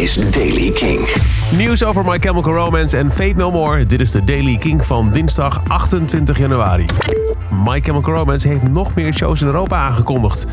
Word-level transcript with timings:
is 0.00 0.14
Daily 0.14 0.70
King. 0.70 1.08
Nieuws 1.56 1.84
over 1.84 2.04
My 2.04 2.18
Chemical 2.18 2.52
Romance 2.52 2.96
en 2.96 3.10
Fate 3.10 3.34
No 3.36 3.50
More. 3.50 3.86
Dit 3.86 4.00
is 4.00 4.10
de 4.10 4.24
Daily 4.24 4.56
King 4.56 4.84
van 4.84 5.10
dinsdag 5.12 5.62
28 5.68 6.38
januari. 6.38 6.86
My 7.64 7.80
Chemical 7.80 8.14
Romance 8.14 8.48
heeft 8.48 8.68
nog 8.68 8.94
meer 8.94 9.14
shows 9.14 9.40
in 9.40 9.46
Europa 9.46 9.76
aangekondigd. 9.76 10.46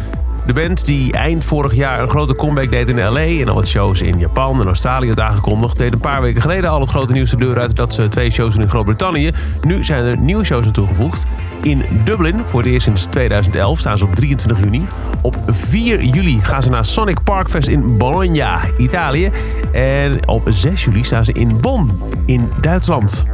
De 0.47 0.53
band 0.53 0.85
die 0.85 1.13
eind 1.13 1.45
vorig 1.45 1.73
jaar 1.73 2.01
een 2.01 2.09
grote 2.09 2.35
comeback 2.35 2.71
deed 2.71 2.89
in 2.89 2.99
LA 2.99 3.19
en 3.19 3.47
al 3.47 3.55
wat 3.55 3.67
shows 3.67 4.01
in 4.01 4.19
Japan 4.19 4.59
en 4.61 4.65
Australië 4.65 5.07
had 5.09 5.19
aangekondigd, 5.19 5.77
deed 5.77 5.93
een 5.93 5.99
paar 5.99 6.21
weken 6.21 6.41
geleden 6.41 6.69
al 6.69 6.79
het 6.79 6.89
grote 6.89 7.13
nieuws 7.13 7.29
de 7.29 7.37
deur 7.37 7.59
uit 7.59 7.75
dat 7.75 7.93
ze 7.93 8.07
twee 8.07 8.29
shows 8.29 8.55
in 8.55 8.69
Groot-Brittannië. 8.69 9.31
Nu 9.61 9.83
zijn 9.83 10.03
er 10.03 10.17
nieuwe 10.17 10.43
shows 10.43 10.65
aan 10.65 10.71
toegevoegd. 10.71 11.25
In 11.61 11.85
Dublin, 12.03 12.39
voor 12.43 12.61
het 12.61 12.69
eerst 12.69 12.85
sinds 12.85 13.05
2011, 13.05 13.79
staan 13.79 13.97
ze 13.97 14.05
op 14.05 14.15
23 14.15 14.63
juni. 14.63 14.85
Op 15.21 15.37
4 15.47 16.03
juli 16.03 16.39
gaan 16.41 16.61
ze 16.61 16.69
naar 16.69 16.85
Sonic 16.85 17.23
Parkfest 17.23 17.67
in 17.67 17.97
Bologna, 17.97 18.59
Italië. 18.77 19.31
En 19.71 20.27
op 20.27 20.47
6 20.49 20.83
juli 20.83 21.03
staan 21.03 21.25
ze 21.25 21.31
in 21.31 21.61
Bonn, 21.61 21.91
in 22.25 22.49
Duitsland. 22.61 23.25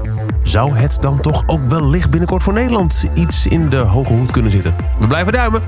Zou 0.44 0.76
het 0.76 0.98
dan 1.02 1.22
toch 1.22 1.44
ook 1.46 1.64
wellicht 1.64 2.10
binnenkort 2.10 2.44
voor 2.44 2.54
Nederland 2.54 3.10
iets 3.14 3.48
in 3.48 3.70
de 3.70 3.78
hoge 3.78 4.14
hoed 4.14 4.32
kunnen 4.32 4.52
zitten? 4.52 4.76
We 5.00 5.08
blijven 5.08 5.34
duimen. 5.34 5.62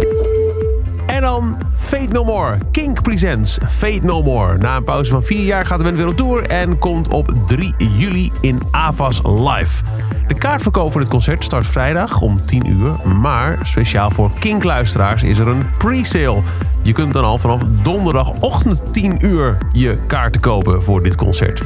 En 1.16 1.22
dan 1.22 1.58
Fate 1.76 2.12
No 2.12 2.24
More. 2.24 2.58
Kink 2.72 3.02
Presents 3.02 3.58
Fate 3.68 4.00
No 4.02 4.24
More. 4.24 4.58
Na 4.58 4.76
een 4.76 4.84
pauze 4.84 5.12
van 5.12 5.24
vier 5.24 5.44
jaar 5.44 5.66
gaat 5.66 5.78
de 5.78 5.84
band 5.84 5.98
weer 5.98 6.08
op 6.08 6.18
tour 6.18 6.48
en 6.48 6.80
komt 6.80 7.08
op 7.08 7.34
3 7.46 7.74
juli 7.78 8.32
in 8.42 8.62
Avas 8.72 9.22
Live. 9.24 9.84
De 10.28 10.34
kaartverkoop 10.34 10.92
voor 10.92 11.02
dit 11.02 11.10
concert 11.10 11.44
start 11.44 11.68
vrijdag 11.68 12.22
om 12.22 12.46
10 12.46 12.70
uur. 12.70 12.92
Maar 13.20 13.60
speciaal 13.64 14.12
voor 14.12 14.32
Kink-luisteraars 14.40 15.24
is 15.24 15.40
er 15.40 15.48
een 15.48 15.66
pre-sale. 15.78 16.42
Je 16.82 16.94
kunt 16.94 17.14
dan 17.14 17.24
al 17.24 17.38
vanaf 17.38 17.62
donderdagochtend 17.82 18.82
10 18.92 19.26
uur 19.26 19.58
je 19.72 19.98
kaarten 20.08 20.42
kopen 20.42 20.84
voor 20.84 21.04
dit 21.04 21.16
concert. 21.16 21.64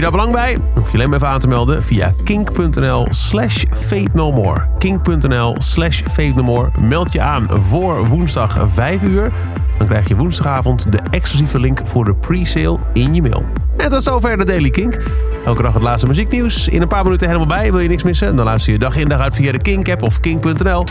Je 0.00 0.06
daar 0.06 0.14
belang 0.14 0.32
bij? 0.32 0.52
Dan 0.52 0.62
hoef 0.74 0.86
je 0.86 0.94
alleen 0.94 1.08
maar 1.08 1.18
even 1.18 1.30
aan 1.30 1.40
te 1.40 1.48
melden 1.48 1.84
via 1.84 2.12
kink.nl 2.24 3.06
slash 3.10 3.64
fate 3.72 4.08
no 4.12 4.32
more. 4.32 4.68
kink.nl 4.78 5.56
slash 5.58 6.02
fate 6.02 6.32
no 6.34 6.42
more. 6.42 6.70
Meld 6.80 7.12
je 7.12 7.20
aan 7.20 7.48
voor 7.50 8.06
woensdag 8.06 8.58
5 8.64 9.02
uur. 9.02 9.32
Dan 9.78 9.86
krijg 9.86 10.08
je 10.08 10.16
woensdagavond 10.16 10.92
de 10.92 10.98
exclusieve 11.10 11.58
link 11.58 11.80
voor 11.84 12.04
de 12.04 12.14
pre-sale 12.14 12.78
in 12.92 13.14
je 13.14 13.22
mail. 13.22 13.44
En 13.76 13.88
tot 13.88 14.02
zover 14.02 14.38
de 14.38 14.44
Daily 14.44 14.70
Kink. 14.70 14.96
Elke 15.44 15.62
dag 15.62 15.74
het 15.74 15.82
laatste 15.82 16.06
muzieknieuws. 16.06 16.68
In 16.68 16.82
een 16.82 16.88
paar 16.88 17.04
minuten 17.04 17.26
helemaal 17.26 17.48
bij. 17.48 17.70
Wil 17.70 17.80
je 17.80 17.88
niks 17.88 18.02
missen? 18.02 18.36
Dan 18.36 18.44
luister 18.44 18.72
je 18.72 18.78
dag 18.78 18.96
in 18.96 19.08
dag 19.08 19.20
uit 19.20 19.34
via 19.34 19.52
de 19.52 19.58
Kink-app 19.58 20.02
of 20.02 20.20
kink.nl. 20.20 20.84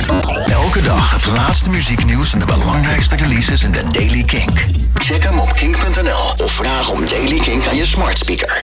Elke 0.45 0.81
dag 0.81 1.11
het 1.11 1.25
laatste 1.25 1.69
muzieknieuws 1.69 2.33
en 2.33 2.39
de 2.39 2.45
belangrijkste 2.45 3.15
releases 3.15 3.63
in 3.63 3.71
de 3.71 3.83
Daily 3.91 4.23
King. 4.23 4.51
Check 4.93 5.23
hem 5.23 5.39
op 5.39 5.53
kink.nl 5.53 6.43
of 6.43 6.51
vraag 6.51 6.91
om 6.91 6.99
Daily 7.09 7.39
King 7.39 7.67
aan 7.67 7.75
je 7.75 7.85
smart 7.85 8.17
speaker. 8.17 8.57